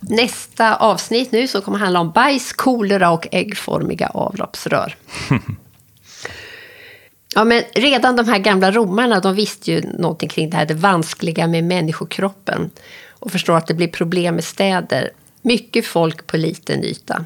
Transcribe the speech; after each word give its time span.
nästa 0.00 0.76
avsnitt 0.76 1.32
nu 1.32 1.48
som 1.48 1.62
kommer 1.62 1.78
handla 1.78 2.00
om 2.00 2.10
bajs, 2.10 2.52
kolera 2.52 3.10
och 3.10 3.26
äggformiga 3.30 4.06
avloppsrör. 4.06 4.96
Ja, 7.34 7.44
men 7.44 7.62
redan 7.74 8.16
de 8.16 8.28
här 8.28 8.38
gamla 8.38 8.70
romarna 8.70 9.20
de 9.20 9.34
visste 9.34 9.70
ju 9.72 9.80
någonting 9.80 10.28
kring 10.28 10.50
det 10.50 10.56
här 10.56 10.66
det 10.66 10.74
vanskliga 10.74 11.46
med 11.46 11.64
människokroppen 11.64 12.70
och 13.08 13.32
förstår 13.32 13.56
att 13.56 13.66
det 13.66 13.74
blir 13.74 13.88
problem 13.88 14.34
med 14.34 14.44
städer. 14.44 15.10
Mycket 15.42 15.86
folk 15.86 16.26
på 16.26 16.36
liten 16.36 16.84
yta. 16.84 17.24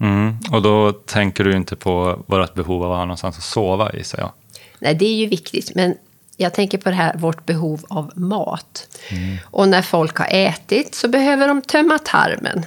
Mm. 0.00 0.36
Och 0.52 0.62
då 0.62 0.92
tänker 0.92 1.44
du 1.44 1.56
inte 1.56 1.76
på 1.76 2.24
vårt 2.26 2.54
behov 2.54 2.84
av 2.84 2.92
att 2.92 2.98
ha 2.98 3.04
någonstans 3.04 3.38
att 3.38 3.44
sova 3.44 3.92
gissar 3.92 4.18
jag? 4.18 4.32
Nej, 4.78 4.94
det 4.94 5.04
är 5.04 5.14
ju 5.14 5.26
viktigt, 5.26 5.74
men 5.74 5.94
jag 6.42 6.54
tänker 6.54 6.78
på 6.78 6.88
det 6.88 6.96
här, 6.96 7.16
vårt 7.16 7.46
behov 7.46 7.84
av 7.88 8.12
mat. 8.14 8.88
Mm. 9.08 9.38
Och 9.44 9.68
när 9.68 9.82
folk 9.82 10.16
har 10.16 10.28
ätit 10.30 10.94
så 10.94 11.08
behöver 11.08 11.48
de 11.48 11.62
tömma 11.62 11.98
tarmen. 11.98 12.66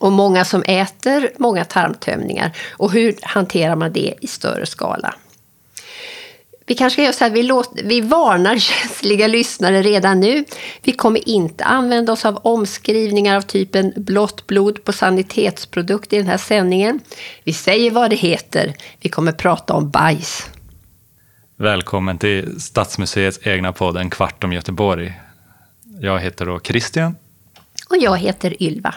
Och 0.00 0.12
många 0.12 0.44
som 0.44 0.62
äter, 0.62 1.30
många 1.38 1.64
tarmtömningar. 1.64 2.56
Och 2.70 2.92
hur 2.92 3.16
hanterar 3.22 3.76
man 3.76 3.92
det 3.92 4.14
i 4.20 4.26
större 4.26 4.66
skala? 4.66 5.14
Vi 6.68 6.74
kanske 6.74 6.94
ska 6.94 7.02
göra 7.02 7.12
så 7.12 7.24
här, 7.24 7.30
vi, 7.30 7.42
låter, 7.42 7.84
vi 7.84 8.00
varnar 8.00 8.58
känsliga 8.58 9.26
lyssnare 9.26 9.82
redan 9.82 10.20
nu. 10.20 10.44
Vi 10.82 10.92
kommer 10.92 11.28
inte 11.28 11.64
använda 11.64 12.12
oss 12.12 12.24
av 12.24 12.36
omskrivningar 12.36 13.36
av 13.36 13.42
typen 13.42 13.92
blått 13.96 14.46
blod 14.46 14.84
på 14.84 14.92
sanitetsprodukt 14.92 16.12
i 16.12 16.16
den 16.16 16.26
här 16.26 16.38
sändningen. 16.38 17.00
Vi 17.44 17.52
säger 17.52 17.90
vad 17.90 18.10
det 18.10 18.16
heter. 18.16 18.74
Vi 19.00 19.08
kommer 19.08 19.32
prata 19.32 19.74
om 19.74 19.90
bajs. 19.90 20.46
Välkommen 21.60 22.18
till 22.18 22.60
Stadsmuseets 22.60 23.38
egna 23.42 23.72
podd 23.72 23.96
En 23.96 24.10
kvart 24.10 24.44
om 24.44 24.52
Göteborg. 24.52 25.20
Jag 26.00 26.20
heter 26.20 26.46
då 26.46 26.60
Christian. 26.60 27.16
Och 27.90 27.96
jag 27.96 28.18
heter 28.18 28.62
Ylva. 28.62 28.94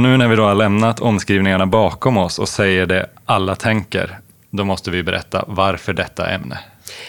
Och 0.00 0.04
nu 0.04 0.16
när 0.16 0.28
vi 0.28 0.36
då 0.36 0.42
har 0.42 0.54
lämnat 0.54 1.00
omskrivningarna 1.00 1.66
bakom 1.66 2.16
oss 2.16 2.38
och 2.38 2.48
säger 2.48 2.86
det 2.86 3.06
alla 3.24 3.56
tänker, 3.56 4.18
då 4.50 4.64
måste 4.64 4.90
vi 4.90 5.02
berätta 5.02 5.44
varför 5.48 5.92
detta 5.92 6.30
ämne. 6.30 6.58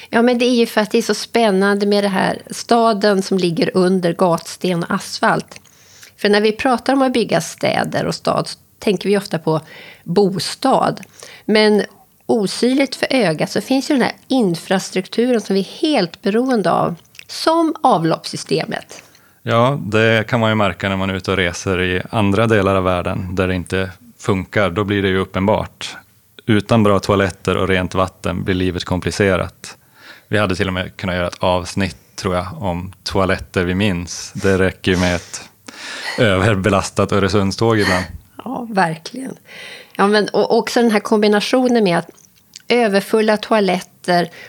Ja, 0.10 0.22
men 0.22 0.38
det 0.38 0.46
är 0.46 0.56
ju 0.56 0.66
för 0.66 0.82
att 0.82 0.92
det 0.92 0.98
är 0.98 1.02
så 1.02 1.14
spännande 1.14 1.86
med 1.86 2.04
det 2.04 2.08
här 2.08 2.42
staden 2.52 3.22
som 3.22 3.38
ligger 3.38 3.72
under 3.78 4.14
gatsten 4.14 4.84
och 4.84 4.92
asfalt. 4.92 5.62
För 6.18 6.30
när 6.30 6.42
vi 6.42 6.52
pratar 6.52 6.94
om 6.94 7.02
att 7.02 7.14
bygga 7.14 7.42
städer 7.42 8.06
och 8.06 8.16
stad 8.16 8.48
så 8.48 8.60
tänker 8.80 9.10
vi 9.10 9.18
ofta 9.18 9.40
på 9.40 9.62
bostad. 10.04 11.02
Men 11.46 11.84
osynligt 12.26 12.96
för 12.96 13.08
ögat 13.10 13.52
så 13.52 13.62
finns 13.62 13.92
ju 13.92 13.94
den 13.96 14.04
här 14.04 14.16
infrastrukturen 14.28 15.42
som 15.42 15.54
vi 15.54 15.60
är 15.60 15.82
helt 15.82 16.22
beroende 16.22 16.72
av, 16.72 16.96
som 17.28 17.76
avloppssystemet. 17.84 19.04
Ja, 19.44 19.80
det 19.82 20.28
kan 20.28 20.40
man 20.40 20.50
ju 20.50 20.56
märka 20.56 20.90
när 20.90 20.98
man 20.98 21.10
är 21.10 21.14
ute 21.14 21.32
och 21.32 21.38
reser 21.38 21.82
i 21.82 22.02
andra 22.10 22.48
delar 22.48 22.76
av 22.76 22.84
världen 22.84 23.36
där 23.36 23.48
det 23.48 23.56
inte 23.56 23.92
funkar. 24.18 24.70
Då 24.70 24.84
blir 24.84 25.02
det 25.02 25.08
ju 25.08 25.18
uppenbart. 25.18 25.98
Utan 26.46 26.84
bra 26.84 27.00
toaletter 27.00 27.58
och 27.58 27.68
rent 27.68 27.96
vatten 27.96 28.44
blir 28.44 28.56
livet 28.56 28.84
komplicerat. 28.84 29.78
Vi 30.28 30.38
hade 30.38 30.56
till 30.56 30.68
och 30.68 30.74
med 30.74 30.98
kunnat 30.98 31.16
göra 31.16 31.28
ett 31.28 31.44
avsnitt, 31.44 31.98
tror 32.16 32.36
jag, 32.36 32.48
om 32.60 32.94
toaletter 33.04 33.66
vi 33.66 33.76
minns. 33.76 34.32
Det 34.36 34.58
räcker 34.58 34.92
ju 34.92 34.98
med 34.98 35.16
ett 35.16 35.50
överbelastat 36.20 37.12
Öresundståg 37.12 37.80
ibland. 37.80 38.06
Ja, 38.44 38.68
verkligen. 38.70 39.36
Ja, 39.96 40.08
men, 40.08 40.28
och 40.28 40.58
också 40.58 40.82
den 40.82 40.92
här 40.92 41.00
kombinationen 41.00 41.84
med 41.84 41.98
att 41.98 42.10
överfulla 42.68 43.38
toaletter 43.38 43.91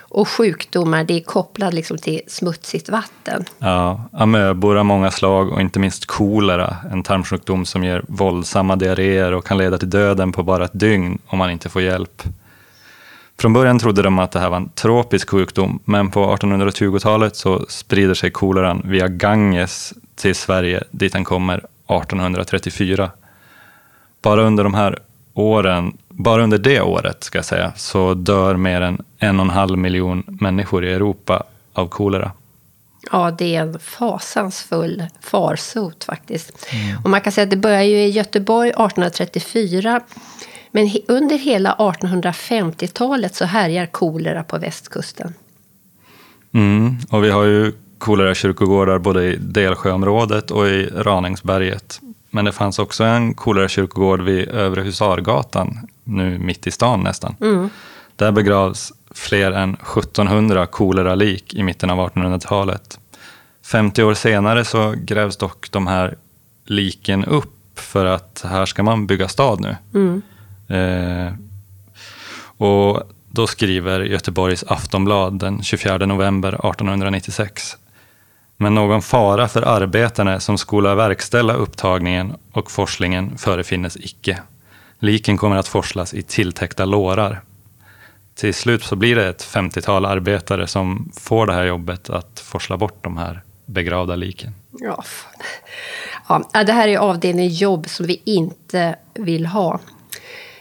och 0.00 0.28
sjukdomar 0.28 1.04
det 1.04 1.14
är 1.14 1.20
kopplat 1.20 1.74
liksom 1.74 1.98
till 1.98 2.20
smutsigt 2.26 2.88
vatten. 2.88 3.44
Ja, 3.58 4.04
amöbor 4.12 4.76
av 4.76 4.84
många 4.84 5.10
slag 5.10 5.52
och 5.52 5.60
inte 5.60 5.78
minst 5.78 6.06
kolera, 6.06 6.76
en 6.92 7.02
tarmsjukdom 7.02 7.66
som 7.66 7.84
ger 7.84 8.04
våldsamma 8.08 8.76
diarréer 8.76 9.32
och 9.32 9.46
kan 9.46 9.58
leda 9.58 9.78
till 9.78 9.90
döden 9.90 10.32
på 10.32 10.42
bara 10.42 10.64
ett 10.64 10.80
dygn 10.80 11.18
om 11.26 11.38
man 11.38 11.50
inte 11.50 11.68
får 11.68 11.82
hjälp. 11.82 12.22
Från 13.38 13.52
början 13.52 13.78
trodde 13.78 14.02
de 14.02 14.18
att 14.18 14.32
det 14.32 14.40
här 14.40 14.50
var 14.50 14.56
en 14.56 14.68
tropisk 14.68 15.30
sjukdom, 15.30 15.78
men 15.84 16.10
på 16.10 16.36
1820-talet 16.36 17.36
så 17.36 17.66
sprider 17.69 18.14
sig 18.14 18.30
koleran 18.30 18.82
via 18.84 19.08
Ganges 19.08 19.94
till 20.14 20.34
Sverige, 20.34 20.84
dit 20.90 21.12
den 21.12 21.24
kommer 21.24 21.54
1834. 21.56 23.10
Bara 24.22 24.42
under 24.42 24.64
de 24.64 24.74
här 24.74 24.98
åren, 25.34 25.96
bara 26.08 26.42
under 26.42 26.58
det 26.58 26.80
året 26.80 27.24
ska 27.24 27.38
jag 27.38 27.44
säga, 27.44 27.72
så 27.76 28.14
dör 28.14 28.56
mer 28.56 28.80
än 28.80 29.02
en 29.22 29.41
och 29.41 29.47
en 29.47 29.50
halv 29.50 29.78
miljon 29.78 30.22
människor 30.27 30.84
i 30.84 30.93
Europa 30.93 31.43
av 31.72 31.88
kolera. 31.88 32.33
Ja, 33.10 33.31
det 33.31 33.56
är 33.56 33.62
en 33.62 33.78
fasansfull 33.78 35.05
farsot 35.21 36.05
faktiskt. 36.05 36.69
Mm. 36.72 37.03
Och 37.05 37.10
man 37.10 37.21
kan 37.21 37.32
säga 37.32 37.43
att 37.43 37.50
det 37.50 37.56
börjar 37.56 37.82
ju 37.82 37.97
i 37.97 38.09
Göteborg 38.09 38.69
1834. 38.69 40.00
Men 40.71 40.91
under 41.09 41.38
hela 41.38 41.75
1850-talet 41.75 43.34
så 43.34 43.44
härjar 43.44 43.87
kolera 43.87 44.44
på 44.44 44.59
västkusten. 44.59 45.34
Mm, 46.55 46.97
och 47.11 47.25
vi 47.25 47.31
har 47.31 47.44
ju 47.44 47.72
kolerakyrkogårdar 47.99 48.99
både 48.99 49.25
i 49.25 49.37
Delsjöområdet 49.37 50.50
och 50.50 50.69
i 50.69 50.87
Raningsberget. 50.87 52.00
Men 52.31 52.44
det 52.44 52.53
fanns 52.53 52.78
också 52.78 53.05
en 53.05 53.34
kolerakyrkogård 53.34 54.21
vid 54.22 54.49
Övre 54.49 54.82
Husargatan, 54.82 55.78
nu 56.05 56.38
mitt 56.38 56.66
i 56.66 56.71
stan 56.71 57.00
nästan. 57.00 57.37
Mm. 57.41 57.71
Där 58.16 58.32
begravs 58.32 58.93
fler 59.15 59.53
än 59.53 59.75
1700 59.75 60.67
koleralik 60.67 61.55
i 61.55 61.62
mitten 61.62 61.91
av 61.91 61.99
1800-talet. 61.99 62.99
50 63.65 64.03
år 64.03 64.15
senare 64.15 64.65
så 64.65 64.95
grävs 64.97 65.37
dock 65.37 65.71
de 65.71 65.87
här 65.87 66.17
liken 66.65 67.25
upp 67.25 67.78
för 67.78 68.06
att 68.06 68.45
här 68.49 68.67
ska 68.67 68.83
man 68.83 69.06
bygga 69.06 69.28
stad 69.28 69.61
nu. 69.61 69.77
Mm. 69.95 70.23
Eh, 70.69 71.33
och 72.56 73.03
då 73.28 73.47
skriver 73.47 74.00
Göteborgs 74.00 74.65
Aftonblad 74.69 75.39
den 75.39 75.62
24 75.62 75.99
november 75.99 76.49
1896 76.49 77.77
men 78.56 78.75
någon 78.75 79.03
fara 79.03 79.49
för 79.49 79.62
arbetarna 79.62 80.41
som 80.41 80.59
skola 80.59 80.94
verkställa 80.94 81.53
upptagningen 81.53 82.34
och 82.53 82.71
forslingen 82.71 83.39
förefinnes 83.39 83.97
icke. 83.97 84.43
Liken 84.99 85.37
kommer 85.39 85.56
att 85.56 85.69
forslas 85.69 86.15
i 86.15 86.23
tilltäckta 86.23 86.84
lårar. 86.84 87.43
Till 88.42 88.54
slut 88.54 88.84
så 88.84 88.97
blir 88.97 89.16
det 89.16 89.28
ett 89.28 89.44
50-tal 89.44 90.04
arbetare 90.04 90.66
som 90.66 91.12
får 91.20 91.47
det 91.47 91.53
här 91.53 91.64
jobbet 91.64 92.10
att 92.10 92.41
forsla 92.41 92.76
bort 92.76 93.04
de 93.04 93.16
här 93.16 93.42
begravda 93.66 94.16
liken. 94.16 94.54
Ja, 94.70 95.04
ja 96.52 96.64
det 96.64 96.72
här 96.72 96.88
är 96.88 96.98
avdelningen 96.98 97.52
jobb 97.52 97.88
som 97.88 98.06
vi 98.06 98.22
inte 98.25 98.97
vill 99.14 99.47
ha. 99.47 99.81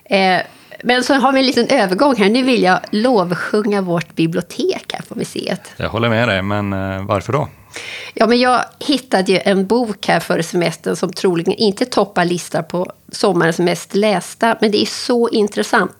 Eh, 0.06 0.41
men 0.84 1.03
så 1.03 1.14
har 1.14 1.31
vi 1.31 1.40
en 1.40 1.46
liten 1.46 1.68
övergång 1.68 2.16
här. 2.16 2.30
Nu 2.30 2.44
vill 2.44 2.64
jag 2.64 2.80
lovsjunga 2.91 3.81
vårt 3.81 4.16
bibliotek 4.16 4.94
här 4.94 5.02
på 5.09 5.16
museet. 5.16 5.74
Jag 5.78 5.90
håller 5.90 6.09
med 6.09 6.28
dig, 6.28 6.41
men 6.41 6.74
eh, 6.74 7.06
varför 7.06 7.34
då? 7.34 7.47
Ja, 8.14 8.28
men 8.28 8.40
jag 8.40 8.66
hittade 8.80 9.32
ju 9.32 9.40
en 9.46 9.68
bok 9.68 10.08
här 10.08 10.20
före 10.20 10.44
semestern 10.44 10.96
som 10.96 11.14
troligen 11.14 11.54
inte 11.54 11.86
toppar 11.86 12.26
listan 12.26 12.64
på 12.64 12.92
sommarens 13.12 13.59
mest 13.59 13.96
lästa, 13.96 14.58
men 14.62 14.72
det 14.72 14.82
är 14.82 14.86
så 14.86 15.30
intressant. 15.30 15.92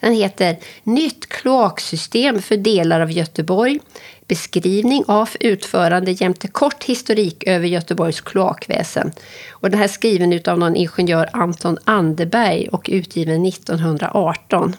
Den 0.00 0.12
heter 0.12 0.56
Nytt 0.82 1.28
kloaksystem 1.28 2.42
för 2.42 2.56
delar 2.56 3.00
av 3.00 3.10
Göteborg. 3.10 3.80
Beskrivning 4.26 5.04
av 5.06 5.28
utförande 5.40 6.12
jämte 6.12 6.48
kort 6.48 6.84
historik 6.84 7.44
över 7.46 7.66
Göteborgs 7.66 8.20
kloakväsen. 8.20 9.12
Och 9.50 9.70
den 9.70 9.78
här 9.78 9.84
är 9.84 9.88
skriven 9.88 10.40
av 10.46 10.58
någon 10.58 10.76
ingenjör 10.76 11.28
Anton 11.32 11.78
Anderberg 11.84 12.68
och 12.68 12.86
utgiven 12.92 13.46
1918. 13.46 14.76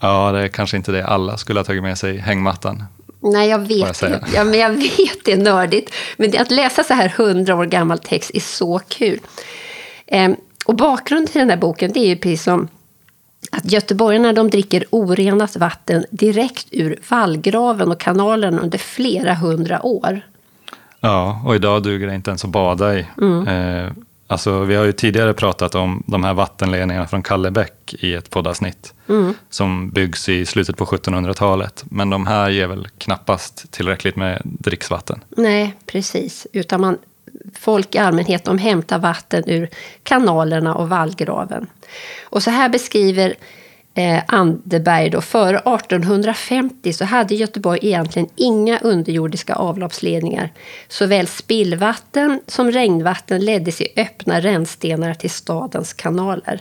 Ja, 0.00 0.32
det 0.32 0.40
är 0.40 0.48
kanske 0.48 0.76
inte 0.76 0.92
det 0.92 1.06
alla 1.06 1.36
skulle 1.36 1.60
ha 1.60 1.64
tagit 1.64 1.82
med 1.82 1.98
sig 1.98 2.18
hängmattan. 2.18 2.84
Nej, 3.22 3.48
jag 3.48 3.58
vet. 3.58 4.02
Jag 4.02 4.20
ja, 4.34 4.44
men 4.44 4.58
jag 4.58 4.70
vet, 4.70 5.24
det 5.24 5.32
är 5.32 5.36
nördigt. 5.36 5.94
Men 6.16 6.40
att 6.40 6.50
läsa 6.50 6.84
så 6.84 6.94
här 6.94 7.08
hundra 7.08 7.56
år 7.56 7.64
gammal 7.64 7.98
text 7.98 8.30
är 8.34 8.40
så 8.40 8.80
kul. 8.88 9.20
Ehm, 10.06 10.36
och 10.66 10.76
bakgrunden 10.76 11.26
till 11.26 11.38
den 11.38 11.50
här 11.50 11.56
boken 11.56 11.92
det 11.92 12.00
är 12.00 12.06
ju 12.06 12.16
precis 12.16 12.42
som 12.42 12.68
att 13.50 13.72
göteborgarna 13.72 14.32
de 14.32 14.50
dricker 14.50 14.84
orenat 14.90 15.56
vatten 15.56 16.04
direkt 16.10 16.66
ur 16.70 16.98
vallgraven 17.08 17.90
och 17.90 18.00
kanalen 18.00 18.58
under 18.58 18.78
flera 18.78 19.34
hundra 19.34 19.86
år. 19.86 20.20
Ja, 21.00 21.42
och 21.46 21.54
idag 21.54 21.82
duger 21.82 22.06
det 22.06 22.14
inte 22.14 22.30
ens 22.30 22.44
att 22.44 22.50
bada 22.50 22.98
i. 22.98 23.06
Mm. 23.20 23.48
Eh, 23.48 23.92
Alltså, 24.32 24.60
vi 24.60 24.74
har 24.74 24.84
ju 24.84 24.92
tidigare 24.92 25.34
pratat 25.34 25.74
om 25.74 26.02
de 26.06 26.24
här 26.24 26.34
vattenledningarna 26.34 27.06
från 27.06 27.22
Kallebäck 27.22 27.94
i 27.98 28.14
ett 28.14 28.30
poddavsnitt 28.30 28.94
Mm. 29.08 29.34
som 29.50 29.90
byggs 29.90 30.28
i 30.28 30.46
slutet 30.46 30.76
på 30.76 30.84
1700-talet. 30.86 31.84
Men 31.90 32.10
de 32.10 32.26
här 32.26 32.50
ger 32.50 32.66
väl 32.66 32.88
knappast 32.98 33.70
tillräckligt 33.72 34.16
med 34.16 34.40
dricksvatten. 34.44 35.24
Nej, 35.28 35.74
precis. 35.86 36.46
Utan 36.52 36.80
man, 36.80 36.98
folk 37.58 37.94
i 37.94 37.98
allmänhet 37.98 38.44
de 38.44 38.58
hämtar 38.58 38.98
vatten 38.98 39.42
ur 39.46 39.68
kanalerna 40.02 40.74
och 40.74 40.88
vallgraven. 40.88 41.66
Och 42.24 42.42
så 42.42 42.50
här 42.50 42.68
beskriver 42.68 43.34
eh, 43.94 44.22
Anderberg 44.26 45.10
då, 45.10 45.20
före 45.20 45.58
1850 45.58 46.92
så 46.92 47.04
hade 47.04 47.34
Göteborg 47.34 47.78
egentligen 47.82 48.28
inga 48.36 48.78
underjordiska 48.78 49.54
avloppsledningar. 49.54 50.52
Såväl 50.88 51.26
spillvatten 51.26 52.40
som 52.46 52.70
regnvatten 52.70 53.44
leddes 53.44 53.80
i 53.80 53.88
öppna 53.96 54.40
rännstenar 54.40 55.14
till 55.14 55.30
stadens 55.30 55.92
kanaler. 55.92 56.60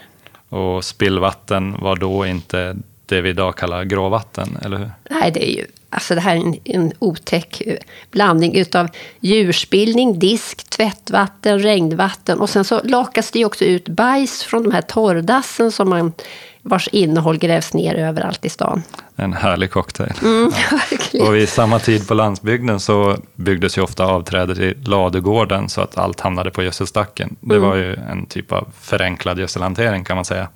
Och 0.49 0.85
spillvatten 0.85 1.81
var 1.81 1.95
då 1.95 2.25
inte 2.25 2.77
det 3.05 3.21
vi 3.21 3.29
idag 3.29 3.55
kallar 3.55 3.83
gråvatten, 3.83 4.57
eller 4.65 4.77
hur? 4.77 4.91
Nej, 5.09 5.31
det 5.31 5.49
är 5.49 5.55
ju 5.55 5.65
alltså 5.91 6.15
det 6.15 6.21
här 6.21 6.35
är 6.35 6.39
en, 6.39 6.55
en 6.63 6.93
otäck 6.99 7.61
eh, 7.61 7.77
blandning 8.11 8.55
utav 8.55 8.87
djurspillning, 9.19 10.19
disk, 10.19 10.69
tvättvatten, 10.69 11.59
regnvatten 11.59 12.39
och 12.39 12.49
sen 12.49 12.63
så 12.63 12.81
lakas 12.83 13.31
det 13.31 13.39
ju 13.39 13.45
också 13.45 13.65
ut 13.65 13.89
bajs 13.89 14.43
från 14.43 14.63
de 14.63 14.71
här 14.71 14.81
torrdassen 14.81 15.71
som 15.71 15.89
man, 15.89 16.13
vars 16.61 16.87
innehåll 16.87 17.37
grävs 17.37 17.73
ner 17.73 17.95
överallt 17.95 18.45
i 18.45 18.49
stan. 18.49 18.83
En 19.15 19.33
härlig 19.33 19.71
cocktail. 19.71 20.13
Mm, 20.21 20.49
verkligen. 20.71 21.27
Och 21.27 21.35
vid 21.35 21.49
samma 21.49 21.79
tid 21.79 22.07
på 22.07 22.13
landsbygden 22.13 22.79
så 22.79 23.17
byggdes 23.35 23.77
ju 23.77 23.81
ofta 23.81 24.05
avträde 24.05 24.55
till 24.55 24.77
ladugården 24.85 25.69
så 25.69 25.81
att 25.81 25.97
allt 25.97 26.19
hamnade 26.19 26.51
på 26.51 26.63
gödselstacken. 26.63 27.35
Det 27.39 27.59
var 27.59 27.75
ju 27.75 27.93
en 27.93 28.25
typ 28.25 28.51
av 28.51 28.67
förenklad 28.81 29.39
gödselhantering 29.39 30.03
kan 30.03 30.15
man 30.15 30.25
säga. 30.25 30.47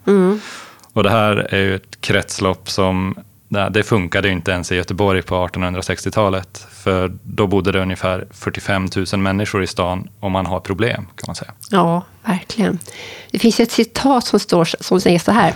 Och 0.93 1.03
det 1.03 1.09
här 1.09 1.47
är 1.49 1.61
ju 1.61 1.75
ett 1.75 2.01
kretslopp 2.01 2.69
som 2.69 3.15
nej, 3.55 3.71
det 3.71 3.83
funkade 3.83 4.27
ju 4.27 4.33
inte 4.33 4.51
ens 4.51 4.71
i 4.71 4.75
Göteborg 4.75 5.21
på 5.21 5.47
1860-talet. 5.47 6.67
För 6.71 7.17
då 7.23 7.47
bodde 7.47 7.71
det 7.71 7.81
ungefär 7.81 8.27
45 8.31 8.87
000 9.13 9.21
människor 9.21 9.63
i 9.63 9.67
stan 9.67 10.09
och 10.19 10.31
man 10.31 10.45
har 10.45 10.59
problem 10.59 11.05
kan 11.15 11.23
man 11.27 11.35
säga. 11.35 11.51
Ja, 11.69 12.01
verkligen. 12.25 12.79
Det 13.31 13.39
finns 13.39 13.59
ett 13.59 13.71
citat 13.71 14.25
som, 14.25 14.39
står, 14.39 14.65
som 14.79 15.01
säger 15.01 15.19
så 15.19 15.31
här. 15.31 15.53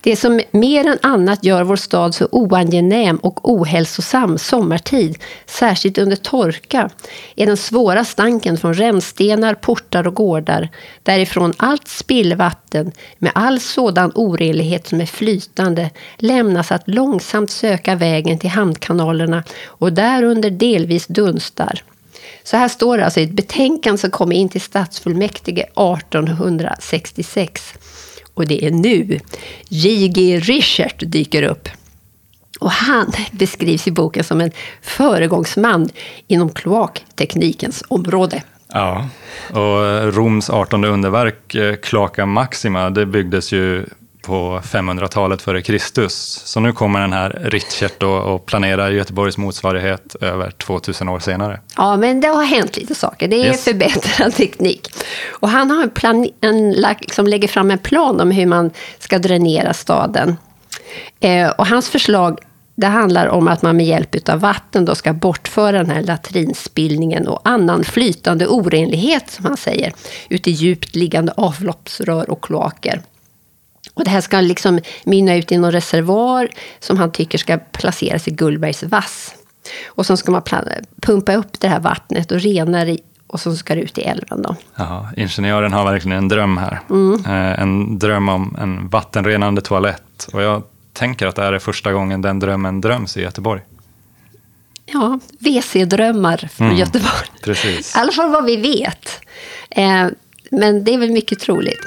Det 0.00 0.16
som 0.16 0.40
mer 0.50 0.86
än 0.86 0.98
annat 1.02 1.44
gör 1.44 1.64
vår 1.64 1.76
stad 1.76 2.14
så 2.14 2.28
oangenäm 2.32 3.16
och 3.16 3.50
ohälsosam 3.50 4.38
sommartid, 4.38 5.18
särskilt 5.46 5.98
under 5.98 6.16
torka, 6.16 6.90
är 7.36 7.46
den 7.46 7.56
svåra 7.56 8.04
stanken 8.04 8.58
från 8.58 8.74
rännstenar, 8.74 9.54
portar 9.54 10.06
och 10.06 10.14
gårdar, 10.14 10.68
därifrån 11.02 11.52
allt 11.56 11.88
spillvatten 11.88 12.92
med 13.18 13.32
all 13.34 13.60
sådan 13.60 14.12
orenlighet 14.14 14.86
som 14.86 15.00
är 15.00 15.06
flytande 15.06 15.90
lämnas 16.16 16.72
att 16.72 16.88
långsamt 16.88 17.50
söka 17.50 17.94
vägen 17.94 18.38
till 18.38 18.50
hamnkanalerna 18.50 19.44
och 19.66 19.92
därunder 19.92 20.50
delvis 20.50 21.06
dunstar. 21.06 21.82
Så 22.42 22.56
här 22.56 22.68
står 22.68 22.98
det 22.98 23.04
alltså 23.04 23.20
i 23.20 23.24
ett 23.24 23.30
betänkande 23.30 23.98
som 23.98 24.10
kom 24.10 24.32
in 24.32 24.48
till 24.48 24.60
stadsfullmäktige 24.60 25.62
1866. 25.62 27.74
Och 28.38 28.46
det 28.46 28.64
är 28.64 28.70
nu 28.70 29.20
J.G. 29.68 30.38
Richert 30.38 31.02
dyker 31.06 31.42
upp. 31.42 31.68
Och 32.60 32.70
han 32.70 33.12
beskrivs 33.32 33.86
i 33.86 33.90
boken 33.90 34.24
som 34.24 34.40
en 34.40 34.50
föregångsman 34.82 35.88
inom 36.26 36.50
kloakteknikens 36.50 37.84
område. 37.88 38.42
Ja, 38.72 39.08
och 39.50 40.14
Roms 40.14 40.50
18 40.50 40.84
underverk, 40.84 41.54
eh, 41.54 41.76
Klaka 41.76 42.26
Maxima, 42.26 42.90
det 42.90 43.06
byggdes 43.06 43.52
ju 43.52 43.86
på 44.28 44.60
500-talet 44.64 45.42
före 45.42 45.62
Kristus. 45.62 46.42
Så 46.44 46.60
nu 46.60 46.72
kommer 46.72 47.00
den 47.00 47.12
här 47.12 47.40
Richert 47.44 48.00
då 48.00 48.10
och 48.10 48.46
planerar 48.46 48.90
Göteborgs 48.90 49.36
motsvarighet 49.38 50.14
över 50.20 50.50
2000 50.50 51.08
år 51.08 51.18
senare. 51.18 51.60
Ja, 51.76 51.96
men 51.96 52.20
det 52.20 52.28
har 52.28 52.44
hänt 52.44 52.76
lite 52.76 52.94
saker. 52.94 53.28
Det 53.28 53.36
är 53.36 53.46
Yes. 53.46 53.64
förbättrad 53.64 54.34
teknik. 54.34 54.88
Och 55.28 55.48
han 55.48 55.70
har 55.70 55.82
en 55.82 55.90
plan, 55.90 56.28
en, 56.40 56.70
liksom 57.00 57.26
lägger 57.26 57.48
fram 57.48 57.70
en 57.70 57.78
plan 57.78 58.20
om 58.20 58.30
hur 58.30 58.46
man 58.46 58.70
ska 58.98 59.18
dränera 59.18 59.74
staden. 59.74 60.36
Eh, 61.20 61.48
och 61.48 61.66
hans 61.66 61.88
förslag 61.90 62.38
det 62.74 62.86
handlar 62.86 63.26
om 63.26 63.48
att 63.48 63.62
man 63.62 63.76
med 63.76 63.86
hjälp 63.86 64.28
av 64.28 64.40
vatten 64.40 64.84
då 64.84 64.94
ska 64.94 65.12
bortföra 65.12 65.72
den 65.72 65.90
här 65.90 66.02
latrinspillningen 66.02 67.28
och 67.28 67.40
annan 67.44 67.84
flytande 67.84 68.46
orenlighet, 68.46 69.30
som 69.30 69.44
han 69.44 69.56
säger, 69.56 69.92
ut 70.28 70.46
i 70.46 70.50
djupt 70.50 70.96
liggande 70.96 71.32
avloppsrör 71.36 72.30
och 72.30 72.44
kloaker. 72.44 73.02
Och 73.98 74.04
det 74.04 74.10
här 74.10 74.20
ska 74.20 74.40
liksom 74.40 74.80
mynna 75.04 75.34
ut 75.36 75.52
i 75.52 75.56
någon 75.58 75.72
reservoar 75.72 76.48
som 76.80 76.96
han 76.98 77.12
tycker 77.12 77.38
ska 77.38 77.58
placeras 77.58 78.28
i 78.28 78.30
Gullbergs 78.30 78.82
vass. 78.82 79.34
Och 79.86 80.06
så 80.06 80.16
ska 80.16 80.32
man 80.32 80.42
pumpa 81.02 81.34
upp 81.34 81.60
det 81.60 81.68
här 81.68 81.80
vattnet 81.80 82.32
och 82.32 82.40
rena 82.40 82.84
det 82.84 82.98
och 83.26 83.40
så 83.40 83.56
ska 83.56 83.74
det 83.74 83.80
ut 83.80 83.98
i 83.98 84.02
älven. 84.02 84.42
Då. 84.42 84.56
Ja, 84.76 85.08
ingenjören 85.16 85.72
har 85.72 85.84
verkligen 85.84 86.18
en 86.18 86.28
dröm 86.28 86.56
här. 86.58 86.80
Eh, 87.26 87.60
En 87.62 87.98
dröm 87.98 88.28
om 88.28 88.56
en 88.60 88.88
vattenrenande 88.88 89.60
toalett. 89.60 90.28
Och 90.32 90.42
jag 90.42 90.62
tänker 90.92 91.26
att 91.26 91.36
det 91.36 91.42
här 91.42 91.52
är 91.52 91.58
första 91.58 91.92
gången 91.92 92.22
den 92.22 92.38
drömmen 92.38 92.80
dröms 92.80 93.16
i 93.16 93.22
Göteborg. 93.22 93.60
Ja, 94.86 95.18
WC-drömmar 95.40 96.48
från 96.52 96.66
Mm. 96.66 96.78
Göteborg. 96.78 97.26
Precis. 97.44 97.96
I 97.96 97.98
alla 98.00 98.12
fall 98.12 98.30
vad 98.30 98.44
vi 98.44 98.56
vet. 98.56 99.20
Eh, 99.70 100.06
men 100.50 100.84
det 100.84 100.94
är 100.94 100.98
väl 100.98 101.10
mycket 101.12 101.40
troligt. 101.40 101.80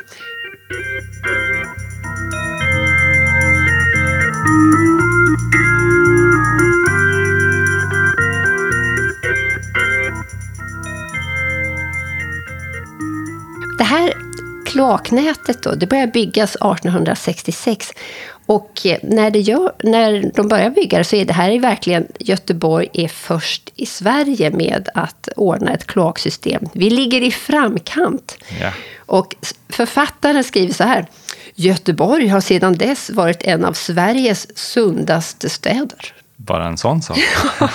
Det 13.77 13.83
här 13.83 14.13
kloaknätet 14.65 15.63
då, 15.63 15.75
det 15.75 15.87
började 15.87 16.11
byggas 16.11 16.55
1866. 16.55 17.91
Och 18.45 18.85
eh, 18.85 18.97
när, 19.03 19.31
det 19.31 19.39
gör, 19.39 19.71
när 19.83 20.31
de 20.35 20.47
börjar 20.47 20.69
bygga 20.69 21.03
så 21.03 21.15
är 21.15 21.25
det 21.25 21.33
här 21.33 21.49
är 21.49 21.59
verkligen 21.59 22.07
Göteborg 22.19 22.87
är 22.93 23.07
först 23.07 23.71
i 23.75 23.85
Sverige 23.85 24.51
med 24.51 24.89
att 24.95 25.29
ordna 25.35 25.73
ett 25.73 25.87
kloaksystem. 25.87 26.65
Vi 26.73 26.89
ligger 26.89 27.21
i 27.21 27.31
framkant. 27.31 28.37
Ja. 28.61 28.71
Och 28.97 29.35
författaren 29.69 30.43
skriver 30.43 30.73
så 30.73 30.83
här. 30.83 31.05
Göteborg 31.55 32.27
har 32.27 32.41
sedan 32.41 32.77
dess 32.77 33.09
varit 33.09 33.43
en 33.43 33.65
av 33.65 33.73
Sveriges 33.73 34.57
sundaste 34.57 35.49
städer. 35.49 36.13
Bara 36.35 36.67
en 36.67 36.77
sån 36.77 37.01
sak. 37.01 37.17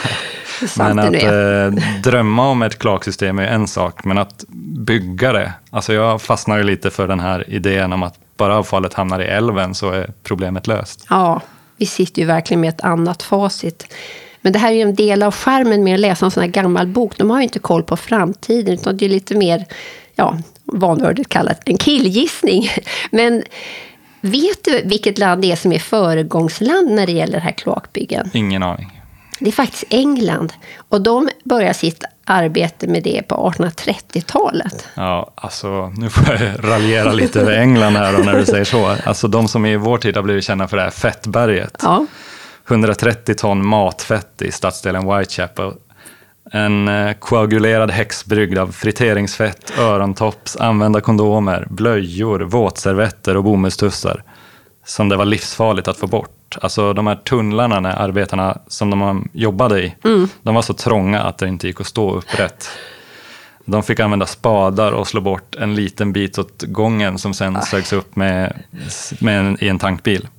Men 0.77 0.99
att 0.99 1.23
eh, 1.23 2.01
drömma 2.03 2.49
om 2.49 2.63
ett 2.63 2.79
kloaksystem 2.79 3.39
är 3.39 3.47
en 3.47 3.69
sak, 3.69 4.05
men 4.05 4.19
att 4.19 4.45
bygga 4.87 5.33
det. 5.33 5.53
Alltså 5.71 5.93
jag 5.93 6.23
fastnar 6.23 6.63
lite 6.63 6.91
för 6.91 7.09
den 7.09 7.21
här 7.21 7.51
idén 7.51 7.93
om 7.93 8.03
att 8.03 8.15
bara 8.37 8.59
avfallet 8.59 8.95
hamnar 8.95 9.21
i 9.21 9.25
älven 9.25 9.75
så 9.75 9.91
är 9.91 10.11
problemet 10.23 10.67
löst. 10.67 11.07
Ja, 11.11 11.41
vi 11.77 11.87
sitter 11.87 12.23
ju 12.23 12.27
verkligen 12.27 12.61
med 12.61 12.69
ett 12.69 12.81
annat 12.81 13.23
facit. 13.23 13.95
Men 14.41 14.53
det 14.53 14.59
här 14.59 14.71
är 14.71 14.75
ju 14.75 14.83
en 14.83 14.95
del 14.95 15.23
av 15.23 15.35
skärmen 15.35 15.85
med 15.85 15.95
att 15.95 16.01
läsa 16.01 16.25
en 16.25 16.31
sån 16.31 16.41
här 16.41 16.51
gammal 16.51 16.87
bok. 16.87 17.19
De 17.19 17.31
har 17.31 17.39
ju 17.39 17.43
inte 17.43 17.59
koll 17.59 17.83
på 17.83 17.97
framtiden, 17.97 18.75
utan 18.75 18.97
det 18.97 19.05
är 19.05 19.09
lite 19.09 19.35
mer, 19.35 19.65
ja, 20.15 20.39
vanvördigt 20.65 21.29
kallat, 21.29 21.61
en 21.65 21.79
killgissning. 21.79 22.71
Men 23.11 23.43
vet 24.21 24.65
du 24.65 24.83
vilket 24.85 25.19
land 25.19 25.43
det 25.43 25.53
är 25.53 25.57
som 25.57 25.73
är 25.73 25.79
föregångsland 25.79 26.91
när 26.91 27.07
det 27.07 27.13
gäller 27.13 27.33
det 27.33 27.45
här 27.45 27.53
kloakbyggen? 27.53 28.31
Ingen 28.35 28.63
aning. 28.63 29.03
Det 29.41 29.49
är 29.49 29.53
faktiskt 29.53 29.85
England. 29.91 30.53
Och 30.89 31.01
de 31.01 31.29
börjar 31.45 31.73
sitt 31.73 32.05
arbete 32.27 32.87
med 32.87 33.03
det 33.03 33.23
på 33.29 33.53
1830-talet. 33.57 34.89
Ja, 34.95 35.33
alltså 35.35 35.93
nu 35.97 36.11
får 36.11 36.35
jag 36.35 36.71
raljera 36.73 37.13
lite 37.13 37.41
över 37.41 37.53
England 37.53 37.97
här 37.97 38.13
då 38.13 38.19
när 38.19 38.39
du 38.39 38.47
säger 38.47 38.65
så. 38.65 38.97
Alltså 39.05 39.29
de 39.29 39.49
som 39.49 39.67
i 39.67 39.77
vår 39.77 39.99
tid 39.99 40.17
har 40.17 40.23
blivit 40.23 40.45
kända 40.45 40.69
för 40.69 40.77
det 40.77 40.83
här 40.83 40.91
fettberget. 40.91 41.81
Ja. 41.83 42.07
130 42.69 43.35
ton 43.35 43.67
matfett 43.67 44.43
i 44.43 44.53
stadsdelen 44.53 45.19
Whitechapel. 45.19 45.73
En 46.53 46.89
eh, 46.89 47.13
koagulerad 47.13 47.91
häx 47.91 48.25
bryggd 48.25 48.59
av 48.59 48.73
friteringsfett, 48.73 49.73
örontops, 49.79 50.57
använda 50.57 51.01
kondomer, 51.01 51.67
blöjor, 51.71 52.41
våtservetter 52.41 53.37
och 53.37 53.45
bomullstussar. 53.45 54.23
Som 54.85 55.09
det 55.09 55.17
var 55.17 55.25
livsfarligt 55.25 55.89
att 55.89 55.97
få 55.97 56.07
bort. 56.07 56.36
Alltså 56.61 56.93
de 56.93 57.07
här 57.07 57.15
tunnlarna 57.17 57.81
när 57.81 58.03
arbetarna 58.03 58.59
som 58.67 58.91
de 58.91 59.29
jobbade 59.33 59.83
i, 59.83 59.95
de 60.43 60.55
var 60.55 60.63
så 60.63 60.75
trånga 60.75 61.23
att 61.23 61.39
det 61.39 61.49
inte 61.49 61.67
gick 61.67 61.81
att 61.81 61.87
stå 61.87 62.15
upprätt. 62.15 62.69
De 63.65 63.83
fick 63.83 64.01
använda 64.01 64.27
spadar 64.27 64.93
och 64.93 65.09
slå 65.09 65.21
bort 65.21 65.55
en 65.55 65.75
liten 65.75 66.13
bit 66.13 66.39
åt 66.39 66.63
gången 66.63 67.19
som 67.19 67.35
sen 67.35 67.63
sögs 67.63 67.93
upp 67.93 68.17
med, 68.17 68.63
med 69.21 69.41
en, 69.41 69.65
i 69.65 69.69
en 69.69 69.79
tankbil. 69.79 70.29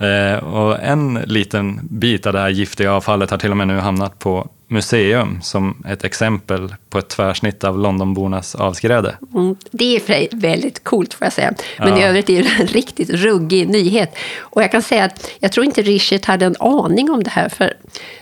Eh, 0.00 0.36
och 0.36 0.80
en 0.82 1.14
liten 1.14 1.80
bit 1.82 2.26
av 2.26 2.32
det 2.32 2.40
här 2.40 2.48
giftiga 2.48 2.92
avfallet 2.92 3.30
har 3.30 3.38
till 3.38 3.50
och 3.50 3.56
med 3.56 3.68
nu 3.68 3.78
hamnat 3.78 4.18
på 4.18 4.48
museum 4.70 5.38
som 5.42 5.82
ett 5.88 6.04
exempel 6.04 6.74
på 6.90 6.98
ett 6.98 7.08
tvärsnitt 7.08 7.64
av 7.64 7.78
Londonbornas 7.78 8.54
avskräde. 8.54 9.16
Mm, 9.34 9.56
det 9.70 9.96
är 9.96 10.00
för 10.00 10.12
sig 10.12 10.28
väldigt 10.32 10.84
coolt 10.84 11.14
får 11.14 11.24
jag 11.24 11.32
säga. 11.32 11.54
Men 11.78 11.88
Ja. 11.88 11.98
i 11.98 12.02
övrigt 12.02 12.30
är 12.30 12.42
det 12.42 12.48
en 12.60 12.66
riktigt 12.80 13.10
ruggig 13.10 13.68
nyhet. 13.68 14.14
Och 14.38 14.62
jag 14.62 14.72
kan 14.72 14.82
säga 14.82 15.04
att 15.04 15.30
jag 15.38 15.52
tror 15.52 15.66
inte 15.66 15.82
Richard 15.82 16.26
hade 16.26 16.46
en 16.46 16.56
aning 16.60 17.10
om 17.10 17.22
det 17.22 17.30
här 17.30 17.48
för 17.48 17.74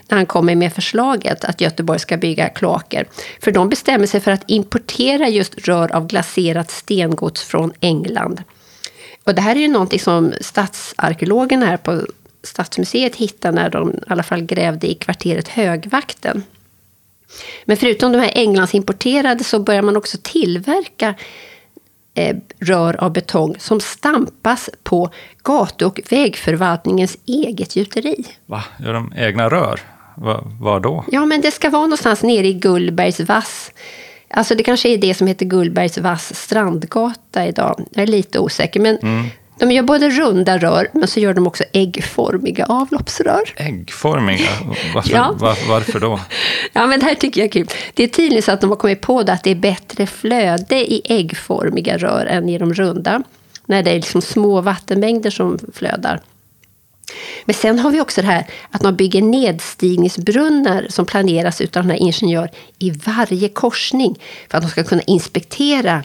när 0.07 0.17
han 0.17 0.25
kommer 0.25 0.55
med 0.55 0.73
förslaget 0.73 1.43
att 1.43 1.61
Göteborg 1.61 1.99
ska 1.99 2.17
bygga 2.17 2.49
kloaker. 2.49 3.05
För 3.41 3.51
de 3.51 3.69
bestämmer 3.69 4.07
sig 4.07 4.19
för 4.21 4.31
att 4.31 4.43
importera 4.47 5.29
just 5.29 5.67
rör 5.67 5.95
av 5.95 6.07
glaserat 6.07 6.71
stengods 6.71 7.43
från 7.43 7.73
England. 7.79 8.43
Och 9.23 9.35
det 9.35 9.41
här 9.41 9.55
är 9.55 9.59
ju 9.59 9.67
någonting 9.67 9.99
som 9.99 10.33
stadsarkeologerna 10.41 11.65
här 11.65 11.77
på 11.77 12.01
Stadsmuseet 12.43 13.15
hittade 13.15 13.55
när 13.55 13.69
de 13.69 13.89
i 13.91 13.99
alla 14.07 14.23
fall 14.23 14.41
grävde 14.41 14.91
i 14.91 14.95
kvarteret 14.95 15.47
Högvakten. 15.47 16.43
Men 17.65 17.77
förutom 17.77 18.11
de 18.11 18.19
här 18.19 18.31
Englandsimporterade 18.35 19.43
så 19.43 19.59
börjar 19.59 19.81
man 19.81 19.97
också 19.97 20.17
tillverka 20.21 21.15
eh, 22.13 22.37
rör 22.59 23.03
av 23.03 23.13
betong 23.13 23.55
som 23.59 23.79
stampas 23.79 24.69
på 24.83 25.09
gatu 25.43 25.85
och 25.85 25.99
vägförvaltningens 26.09 27.17
eget 27.25 27.75
gjuteri. 27.75 28.25
Va? 28.45 28.63
Gör 28.79 28.93
de 28.93 29.13
egna 29.15 29.49
rör? 29.49 29.79
Va, 30.15 30.43
var 30.59 30.79
då? 30.79 31.05
Ja, 31.11 31.25
men 31.25 31.41
det 31.41 31.51
ska 31.51 31.69
vara 31.69 31.81
någonstans 31.81 32.23
nere 32.23 32.47
i 32.47 32.53
Gullbergs 32.53 33.19
vass. 33.19 33.71
Alltså 34.29 34.55
det 34.55 34.63
kanske 34.63 34.89
är 34.89 34.97
det 34.97 35.13
som 35.13 35.27
heter 35.27 35.45
Gullbergs 35.45 35.97
vass 35.97 36.35
strandgata 36.35 37.47
idag. 37.47 37.85
Jag 37.91 38.03
är 38.03 38.07
lite 38.07 38.39
osäker. 38.39 38.79
Men 38.79 38.97
de 39.59 39.71
gör 39.71 39.83
både 39.83 40.09
runda 40.09 40.57
rör, 40.57 40.89
men 40.93 41.07
så 41.07 41.19
gör 41.19 41.33
de 41.33 41.47
också 41.47 41.63
äggformiga 41.73 42.65
avloppsrör. 42.65 43.53
Äggformiga? 43.55 44.49
Varför, 44.95 45.11
Ja. 45.11 45.35
var, 45.39 45.57
varför 45.69 45.99
då? 45.99 46.19
Ja, 46.73 46.87
men 46.87 46.99
det 46.99 47.05
här 47.05 47.15
tycker 47.15 47.41
jag 47.41 47.45
är 47.47 47.51
kul. 47.51 47.67
Det 47.93 48.03
är 48.03 48.07
tydligen 48.07 48.43
så 48.43 48.51
att 48.51 48.61
de 48.61 48.69
har 48.69 48.77
kommit 48.77 49.01
på 49.01 49.23
det 49.23 49.33
att 49.33 49.43
det 49.43 49.51
är 49.51 49.55
bättre 49.55 50.07
flöde 50.07 50.75
i 50.93 51.01
äggformiga 51.05 51.97
rör 51.97 52.25
än 52.25 52.49
i 52.49 52.57
de 52.57 52.73
runda. 52.73 53.23
När 53.65 53.83
det 53.83 53.91
är 53.91 53.95
liksom 53.95 54.21
små 54.21 54.61
vattenmängder 54.61 55.29
som 55.29 55.59
flödar. 55.73 56.21
Men 57.45 57.53
sen 57.53 57.79
har 57.79 57.91
vi 57.91 58.01
också 58.01 58.21
det 58.21 58.27
här 58.27 58.45
att 58.71 58.83
man 58.83 58.95
bygger 58.95 59.21
nedstigningsbrunnar 59.21 60.85
som 60.89 61.05
planeras 61.05 61.61
utav 61.61 61.83
den 61.83 61.89
här 61.91 61.97
ingenjör 61.97 62.49
i 62.79 62.91
varje 62.91 63.49
korsning 63.49 64.19
för 64.49 64.57
att 64.57 64.63
de 64.63 64.69
ska 64.69 64.83
kunna 64.83 65.01
inspektera 65.01 66.03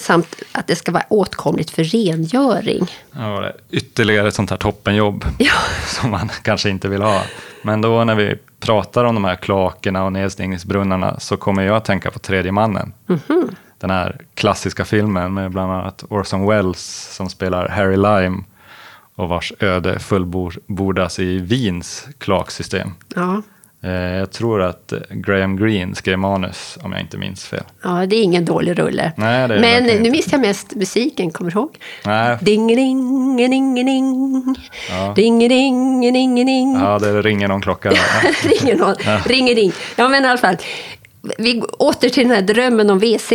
samt 0.00 0.42
att 0.52 0.66
det 0.66 0.76
ska 0.76 0.92
vara 0.92 1.04
åtkomligt 1.08 1.70
för 1.70 1.84
rengöring. 1.84 2.90
Ja, 3.12 3.52
ytterligare 3.70 4.28
ett 4.28 4.34
sånt 4.34 4.50
här 4.50 4.56
toppenjobb 4.56 5.24
Ja. 5.38 5.52
som 5.86 6.10
man 6.10 6.30
kanske 6.42 6.70
inte 6.70 6.88
vill 6.88 7.02
ha. 7.02 7.22
Men 7.62 7.80
då 7.80 8.04
när 8.04 8.14
vi 8.14 8.34
pratar 8.60 9.04
om 9.04 9.14
de 9.14 9.24
här 9.24 9.36
kloakerna 9.36 10.04
och 10.04 10.12
nedstigningsbrunnarna 10.12 11.20
så 11.20 11.36
kommer 11.36 11.62
jag 11.62 11.76
att 11.76 11.84
tänka 11.84 12.10
på 12.10 12.18
Tredje 12.18 12.52
mannen. 12.52 12.92
Den 13.78 13.90
här 13.90 14.20
klassiska 14.34 14.84
filmen 14.84 15.34
med 15.34 15.50
bland 15.50 15.72
annat 15.72 16.04
Orson 16.08 16.46
Welles 16.46 17.14
som 17.14 17.28
spelar 17.28 17.68
Harry 17.68 17.96
Lime 17.96 18.42
och 19.14 19.28
vars 19.28 19.52
öde 19.60 19.98
fullbordas 19.98 21.18
i 21.18 21.38
Wiens 21.38 22.08
kloaksystem. 22.18 22.90
Ja. 23.14 23.42
Eh, 23.82 23.90
Jag 23.92 24.30
tror 24.32 24.62
att 24.62 24.92
eh, 24.92 24.98
Graham 25.10 25.56
Greene 25.56 25.94
skrev 25.94 26.18
manus, 26.18 26.78
om 26.82 26.92
jag 26.92 27.00
inte 27.00 27.18
minns 27.18 27.44
fel. 27.44 27.62
ja, 27.82 28.06
det 28.06 28.16
är 28.16 28.22
ingen 28.22 28.44
dålig 28.44 28.78
rulle. 28.78 29.12
Nej, 29.16 29.48
det 29.48 29.54
är 29.54 29.60
Men 29.60 30.02
nu 30.02 30.10
minns 30.10 30.32
jag 30.32 30.40
mest 30.40 30.74
musiken, 30.74 31.30
kommer 31.30 31.50
du 31.50 31.58
ihåg? 31.58 31.76
Nej, 32.06 32.38
Ding, 32.40 32.66
ding, 32.66 33.36
ding, 33.36 33.74
ding. 33.74 34.54
Ja. 34.90 35.12
Ding, 35.16 35.38
ding, 35.48 36.00
ding, 36.12 36.34
ding. 36.46 36.74
ja, 36.80 36.98
det 36.98 37.22
ringer 37.22 37.48
någon 37.48 37.62
klocka. 37.62 37.90
ringer 38.42 38.76
någon. 38.76 38.94
Ringer 39.26 39.54
ring. 39.54 39.72
Ja, 39.96 40.08
men 40.08 40.24
i 40.24 40.28
alla 40.28 40.38
fall. 40.38 40.56
Vi 41.38 41.60
åter 41.78 42.08
till 42.08 42.28
den 42.28 42.36
här 42.36 42.42
drömmen 42.42 42.90
om 42.90 42.98
WC. 42.98 43.32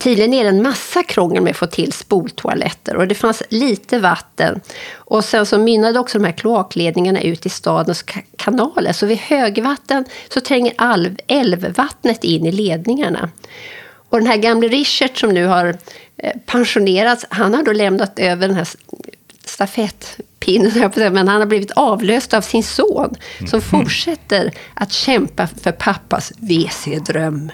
Tydligen 0.00 0.34
är 0.34 0.42
det 0.44 0.50
en 0.50 0.62
massa 0.62 1.02
krångel 1.02 1.42
med 1.42 1.50
att 1.50 1.56
få 1.56 1.66
till 1.66 1.92
spoltoaletter 1.92 2.96
och 2.96 3.08
det 3.08 3.14
fanns 3.14 3.42
lite 3.48 3.98
vatten. 3.98 4.60
Och 4.94 5.24
sen 5.24 5.46
så 5.46 5.58
mynnade 5.58 5.98
också 5.98 6.18
de 6.18 6.24
här 6.24 6.32
kloakledningarna 6.32 7.20
ut 7.22 7.46
i 7.46 7.48
stadens 7.48 8.04
ka- 8.04 8.24
kanaler. 8.36 8.92
Så 8.92 9.06
vid 9.06 9.18
högvatten 9.18 10.04
så 10.28 10.40
tränger 10.40 10.72
alv, 10.78 11.16
älvvattnet 11.26 12.24
in 12.24 12.46
i 12.46 12.52
ledningarna. 12.52 13.30
Och 14.08 14.18
den 14.18 14.26
här 14.26 14.36
gamle 14.36 14.68
Richard 14.68 15.20
som 15.20 15.30
nu 15.30 15.46
har 15.46 15.76
eh, 16.16 16.32
pensionerats, 16.46 17.26
han 17.28 17.54
har 17.54 17.62
då 17.62 17.72
lämnat 17.72 18.18
över 18.18 18.48
den 18.48 18.56
här 18.56 18.68
stafettpinnen, 19.44 20.90
men 20.96 21.28
han 21.28 21.40
har 21.40 21.46
blivit 21.46 21.70
avlöst 21.70 22.34
av 22.34 22.40
sin 22.40 22.62
son 22.62 23.14
som 23.50 23.60
fortsätter 23.60 24.52
att 24.74 24.92
kämpa 24.92 25.46
för 25.46 25.72
pappas 25.72 26.32
WC-dröm. 26.36 27.50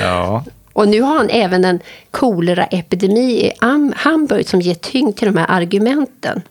Ja, 0.00 0.44
och 0.74 0.88
nu 0.88 1.00
har 1.00 1.16
han 1.16 1.30
även 1.30 1.64
en 1.64 1.80
koleraepidemi 2.10 3.46
i 3.46 3.52
Hamburg 3.96 4.48
som 4.48 4.60
ger 4.60 4.74
tyngd 4.74 5.16
till 5.16 5.32
de 5.32 5.36
här 5.36 5.50
argumenten. 5.50 6.42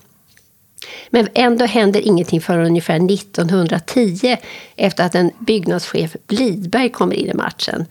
Men 1.09 1.27
ändå 1.33 1.65
händer 1.65 2.01
ingenting 2.01 2.41
förrän 2.41 2.65
ungefär 2.65 3.13
1910 3.13 4.37
efter 4.75 5.05
att 5.05 5.15
en 5.15 5.31
byggnadschef 5.39 6.15
Blidberg 6.27 6.89
kommer 6.89 7.15
in 7.15 7.29
i 7.29 7.33
matchen. 7.33 7.85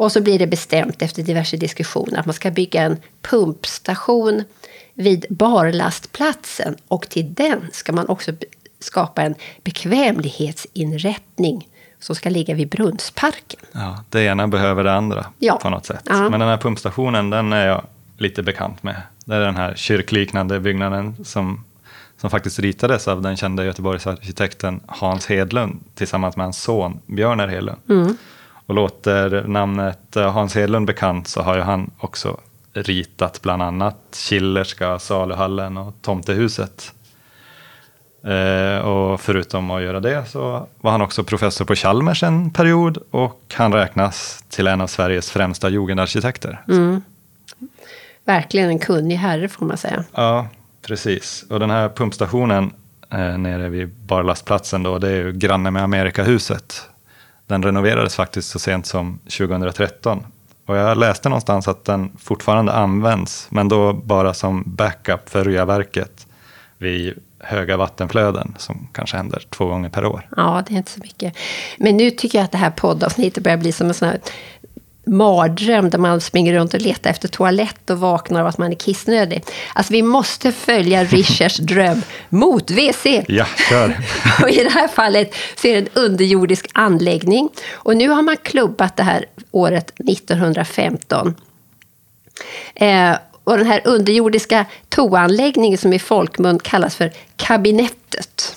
Och 0.00 0.12
så 0.12 0.20
blir 0.20 0.38
det 0.38 0.46
bestämt 0.46 1.02
efter 1.02 1.22
diverse 1.22 1.56
diskussioner 1.56 2.18
att 2.18 2.26
man 2.26 2.34
ska 2.34 2.50
bygga 2.50 2.82
en 2.82 2.96
pumpstation 3.22 4.44
vid 4.94 5.26
barlastplatsen 5.30 6.76
och 6.88 7.08
till 7.08 7.34
den 7.34 7.68
ska 7.72 7.92
man 7.92 8.08
också 8.08 8.32
skapa 8.80 9.22
en 9.22 9.34
bekvämlighetsinrättning 9.64 11.68
som 12.00 12.14
ska 12.16 12.28
ligga 12.30 12.54
vid 12.54 12.68
Brunnsparken. 12.68 13.60
ja, 13.72 14.04
det 14.08 14.22
ena 14.22 14.48
behöver 14.48 14.84
det 14.84 14.92
andra 14.92 15.26
Ja. 15.38 15.58
på 15.62 15.70
något 15.70 15.86
sätt. 15.86 16.02
Ja. 16.04 16.28
Men 16.28 16.40
den 16.40 16.48
här 16.48 16.56
pumpstationen, 16.56 17.30
den 17.30 17.52
är 17.52 17.66
jag 17.66 17.82
lite 18.18 18.42
bekant 18.42 18.82
med. 18.82 19.02
Det 19.24 19.34
är 19.34 19.40
den 19.40 19.56
här 19.56 19.74
kyrkliknande 19.74 20.60
byggnaden 20.60 21.16
som, 21.24 21.64
som 22.20 22.30
faktiskt 22.30 22.58
ritades 22.58 23.08
av 23.08 23.22
den 23.22 23.36
kända 23.36 23.64
Göteborgsarkitekten 23.64 24.80
Hans 24.86 25.26
Hedlund 25.26 25.80
tillsammans 25.94 26.36
med 26.36 26.46
hans 26.46 26.62
son 26.62 27.00
Björner 27.06 27.48
Hedlund. 27.48 27.78
Mm. 27.88 28.16
Och 28.66 28.74
låter 28.74 29.44
namnet 29.46 30.16
eh, 30.16 30.32
Hans 30.32 30.54
Hedlund 30.54 30.86
bekant 30.86 31.28
så 31.28 31.42
har 31.42 31.54
ju 31.56 31.60
han 31.62 31.90
också 31.98 32.36
ritat 32.72 33.42
bland 33.42 33.62
annat 33.62 33.96
Killerska 34.12 34.98
saluhallen 34.98 35.76
och 35.76 35.94
Tomtehuset. 36.02 36.92
Eh, 38.22 38.78
och 38.78 39.20
förutom 39.20 39.70
att 39.70 39.82
göra 39.82 40.00
det 40.00 40.24
så 40.28 40.66
var 40.80 40.90
han 40.90 41.02
också 41.02 41.24
professor 41.24 41.64
på 41.64 41.74
Chalmers 41.74 42.22
en 42.22 42.50
period 42.50 42.98
och 43.10 43.54
han 43.54 43.72
räknas 43.72 44.44
till 44.48 44.66
en 44.66 44.80
av 44.80 44.86
Sveriges 44.86 45.30
främsta 45.30 45.68
jugendarkitekter. 45.68 46.60
Verkligen 48.24 48.68
en 48.68 48.78
kunnig 48.78 49.16
herre 49.16 49.48
får 49.48 49.66
man 49.66 49.76
säga. 49.76 50.04
Ja, 50.14 50.48
precis. 50.86 51.44
Och 51.50 51.60
den 51.60 51.70
här 51.70 51.88
pumpstationen 51.88 52.72
eh, 53.10 53.38
nere 53.38 53.68
vid 53.68 53.88
barlastplatsen 53.88 54.82
då, 54.82 54.98
det 54.98 55.08
är 55.08 55.16
ju 55.16 55.32
granne 55.32 55.70
med 55.70 55.82
Amerikahuset. 55.82 56.88
Den 57.46 57.62
renoverades 57.62 58.14
faktiskt 58.14 58.48
så 58.48 58.58
sent 58.58 58.86
som 58.86 59.18
2013. 59.18 60.26
Och 60.66 60.76
jag 60.76 60.98
läste 60.98 61.28
någonstans 61.28 61.68
att 61.68 61.84
den 61.84 62.10
fortfarande 62.18 62.72
används, 62.72 63.46
men 63.50 63.68
då 63.68 63.92
bara 63.92 64.34
som 64.34 64.62
backup 64.66 65.30
för 65.30 65.44
Ryaverket 65.44 66.26
vid 66.78 67.18
höga 67.40 67.76
vattenflöden 67.76 68.54
som 68.58 68.88
kanske 68.92 69.16
händer 69.16 69.42
två 69.50 69.66
gånger 69.66 69.88
per 69.88 70.04
år. 70.04 70.28
Ja, 70.36 70.62
det 70.66 70.74
är 70.74 70.76
inte 70.76 70.90
så 70.90 71.00
mycket. 71.00 71.36
Men 71.78 71.96
nu 71.96 72.10
tycker 72.10 72.38
jag 72.38 72.44
att 72.44 72.52
det 72.52 72.58
här 72.58 72.70
poddavsnittet 72.70 73.44
börjar 73.44 73.58
bli 73.58 73.72
som 73.72 73.88
en 73.88 73.94
sån 73.94 74.08
här 74.08 74.18
mardröm 75.06 75.90
där 75.90 75.98
man 75.98 76.20
springer 76.20 76.54
runt 76.54 76.74
och 76.74 76.80
letar 76.80 77.10
efter 77.10 77.28
toalett 77.28 77.90
och 77.90 78.00
vaknar 78.00 78.40
av 78.40 78.46
att 78.46 78.58
man 78.58 78.70
är 78.72 78.76
kissnödig. 78.76 79.44
Alltså 79.74 79.92
vi 79.92 80.02
måste 80.02 80.52
följa 80.52 81.04
Richards 81.04 81.56
dröm 81.56 82.02
mot 82.28 82.70
WC. 82.70 83.06
Ja, 83.28 83.46
kör! 83.68 83.98
Och 84.42 84.50
I 84.50 84.64
det 84.64 84.70
här 84.70 84.88
fallet 84.88 85.34
så 85.56 85.68
är 85.68 85.72
det 85.72 85.78
en 85.78 85.88
underjordisk 86.04 86.70
anläggning. 86.74 87.48
Och 87.72 87.96
nu 87.96 88.08
har 88.08 88.22
man 88.22 88.36
klubbat 88.36 88.96
det 88.96 89.02
här 89.02 89.24
året 89.50 89.92
1915. 90.08 91.34
Eh, 92.74 93.14
och 93.50 93.58
den 93.58 93.66
här 93.66 93.80
underjordiska 93.84 94.66
toanläggningen 94.88 95.78
som 95.78 95.92
i 95.92 95.98
folkmun 95.98 96.58
kallas 96.58 96.96
för 96.96 97.12
kabinettet. 97.36 98.56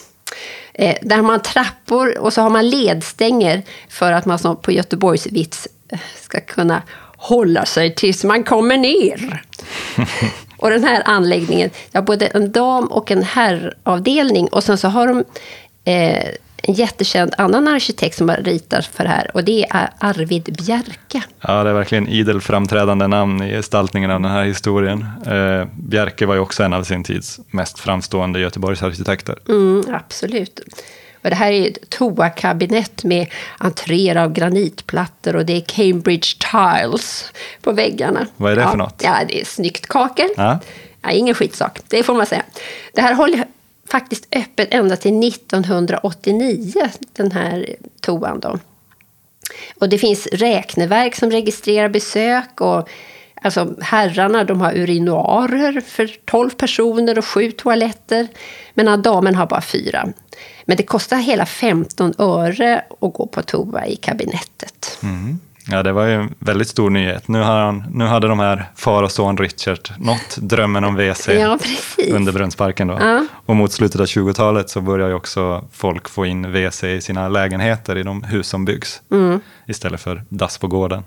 Eh, 0.74 0.96
där 1.02 1.16
har 1.16 1.24
man 1.24 1.42
trappor 1.42 2.18
och 2.18 2.34
så 2.34 2.42
har 2.42 2.50
man 2.50 2.70
ledstänger 2.70 3.62
för 3.90 4.12
att 4.12 4.26
man 4.26 4.40
som 4.40 4.62
på 4.62 4.72
Göteborgsvits 4.72 5.68
eh, 5.90 6.00
ska 6.22 6.40
kunna 6.40 6.82
hålla 7.18 7.66
sig 7.66 7.96
tills 7.96 8.24
man 8.24 8.44
kommer 8.44 8.78
ner. 8.78 9.44
Och 10.58 10.70
den 10.70 10.84
här 10.84 11.02
anläggningen, 11.06 11.70
har 11.94 12.02
både 12.02 12.28
en 12.28 12.52
dam 12.52 12.86
och 12.86 13.12
en 13.12 13.24
herravdelning. 13.24 14.48
Och 14.48 14.64
sen 14.64 14.78
så 14.78 14.88
har 14.88 15.08
de 15.08 15.24
eh, 15.92 16.30
en 16.68 16.74
jättekänd 16.74 17.34
annan 17.38 17.68
arkitekt 17.68 18.18
som 18.18 18.30
har 18.30 18.38
ritat 18.38 18.86
för 18.86 19.04
det 19.04 19.10
här. 19.10 19.32
Och 19.34 19.44
det 19.44 19.66
är 19.70 19.90
Arvid 20.00 20.56
Bjerke. 20.58 21.24
Ja, 21.42 21.64
det 21.64 21.70
är 21.70 21.74
verkligen 21.74 22.08
idel 22.08 22.42
framträdande 22.42 23.08
namn 23.08 23.44
i 23.44 23.50
gestaltningen 23.50 24.12
av 24.12 24.22
den 24.22 24.32
här 24.32 24.44
historien. 24.44 25.06
Eh, 25.26 25.68
Bjerke 25.76 26.26
var 26.26 26.34
ju 26.34 26.40
också 26.40 26.64
en 26.64 26.74
av 26.74 26.84
sin 26.84 27.04
tids 27.04 27.40
mest 27.48 27.80
framstående 27.80 28.40
Göteborgsarkitekter. 28.40 29.38
Mm, 29.50 29.84
absolut. 29.94 30.60
Och 31.24 31.30
det 31.30 31.36
här 31.36 31.52
är 31.52 31.68
ett 31.68 31.90
toakabinett 31.90 33.04
med 33.04 33.28
entréer 33.58 34.16
av 34.16 34.34
granitplattor 34.34 35.36
och 35.36 35.46
det 35.46 35.54
är 35.54 35.62
Cambridge 35.62 36.28
Tiles 36.52 37.32
på 37.62 37.72
väggarna. 37.72 38.28
Vad 38.38 38.52
är 38.52 38.56
det 38.56 38.62
ja, 38.62 38.70
för 38.72 38.78
något? 38.78 39.02
Ja, 39.04 39.16
det 39.28 39.42
är 39.42 39.46
snyggt 39.46 39.88
kakel. 39.88 40.30
Ja. 40.38 40.60
Ja, 41.02 41.12
ingen 41.12 41.36
skitsak, 41.36 41.80
det 41.88 42.04
får 42.04 42.14
man 42.14 42.26
säga. 42.26 42.44
Det 42.94 43.02
här 43.02 43.14
håller 43.14 43.46
faktiskt 43.94 44.28
öppen 44.36 44.68
ända 44.70 44.96
till 44.96 45.28
1989, 45.28 46.74
den 47.14 47.32
här 47.32 47.76
toan. 48.02 48.40
Då. 48.40 48.60
Och 49.80 49.90
det 49.90 49.98
finns 49.98 50.28
räkneverk 50.28 51.16
som 51.16 51.32
registrerar 51.32 51.90
besök. 51.90 52.62
och 52.62 52.90
Alltså 53.42 53.76
herrarna 53.82 54.44
de 54.44 54.62
har 54.62 54.78
urinoarer 54.78 55.82
för 55.82 56.16
12 56.26 56.50
personer 56.50 57.18
och 57.18 57.26
sju 57.26 57.52
toaletter. 57.52 58.28
Men 58.74 59.02
damen 59.02 59.36
har 59.36 59.46
bara 59.46 59.62
fyra. 59.62 60.08
Men 60.66 60.78
det 60.78 60.84
kostar 60.84 61.18
hela 61.18 61.46
15 61.46 62.14
öre 62.18 62.86
att 63.02 63.14
gå 63.14 63.28
på 63.28 63.42
toa 63.42 63.86
i 63.88 63.96
kabinettet. 63.96 65.00
Mm. 65.04 65.40
Ja, 65.68 65.84
det 65.84 65.92
var 65.92 66.06
ju 66.06 66.14
en 66.14 66.34
väldigt 66.40 66.68
stor 66.68 66.90
nyhet. 66.90 67.28
Nu, 67.28 67.40
har 67.40 67.60
han, 67.60 67.84
nu 67.92 68.06
hade 68.06 68.28
de 68.28 68.40
här 68.40 68.70
far 68.76 69.04
och 69.04 69.12
son 69.12 69.38
Richard 69.38 69.90
nått 69.98 70.38
drömmen 70.38 70.84
om 70.84 70.96
WC 70.96 71.28
Ja, 71.28 71.60
under 72.12 72.32
Brunnsparken. 72.32 72.88
Då. 72.88 72.98
Ja. 73.00 73.26
Och 73.46 73.56
mot 73.56 73.72
slutet 73.72 74.02
av 74.02 74.06
20-talet 74.06 74.70
så 74.70 74.82
börjar 74.82 75.08
ju 75.08 75.14
också 75.14 75.66
folk 75.72 76.10
få 76.10 76.26
in 76.26 76.52
WC 76.52 76.84
i 76.84 77.02
sina 77.02 77.30
lägenheter 77.30 77.98
i 77.98 78.04
de 78.04 78.24
hus 78.24 78.48
som 78.48 78.66
byggs. 78.66 79.02
Mm. 79.12 79.40
Istället 79.68 80.02
för 80.02 80.24
dass 80.30 80.58
på 80.58 80.68
gården. 80.68 81.04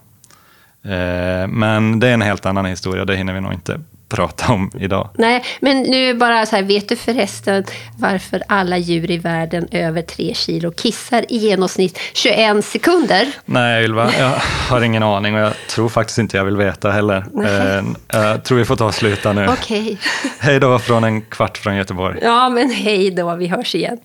Eh, 0.88 1.48
men 1.48 2.00
det 2.00 2.08
är 2.08 2.14
en 2.14 2.22
helt 2.22 2.46
annan 2.46 2.64
historia, 2.64 3.04
det 3.04 3.16
hinner 3.16 3.32
vi 3.32 3.40
nog 3.40 3.52
inte 3.52 3.80
prata 4.08 4.52
om 4.52 4.70
idag. 4.80 5.10
Nej, 5.14 5.44
men 5.60 5.82
nu 5.82 6.14
bara 6.14 6.46
så 6.46 6.56
här, 6.56 6.62
vet 6.62 6.88
du 6.88 6.96
förresten 6.96 7.64
varför 7.98 8.42
alla 8.48 8.78
djur 8.78 9.10
i 9.10 9.18
världen 9.18 9.68
över 9.70 10.02
3 10.02 10.34
kilo 10.34 10.70
kissar 10.72 11.24
i 11.28 11.36
genomsnitt 11.36 11.98
21 12.12 12.64
sekunder? 12.64 13.28
Nej, 13.44 13.84
Ylva, 13.84 14.10
jag 14.18 14.32
har 14.70 14.80
ingen 14.80 15.02
aning 15.02 15.34
och 15.34 15.40
jag 15.40 15.52
tror 15.68 15.88
faktiskt 15.88 16.18
inte 16.18 16.36
jag 16.36 16.44
vill 16.44 16.56
veta 16.56 16.90
heller. 16.90 17.24
Eh, 17.44 17.84
jag 18.08 18.44
tror 18.44 18.58
vi 18.58 18.64
får 18.64 18.76
ta 18.76 18.84
och 18.84 18.94
sluta 18.94 19.32
nu. 19.32 19.46
Okej. 19.48 19.98
Hej 20.38 20.60
då 20.60 20.78
från 20.78 21.04
en 21.04 21.22
kvart 21.22 21.58
från 21.58 21.76
Göteborg. 21.76 22.18
Ja, 22.22 22.48
men 22.48 22.70
hej 22.70 23.10
då, 23.10 23.34
vi 23.34 23.46
hörs 23.46 23.74
igen. 23.74 23.98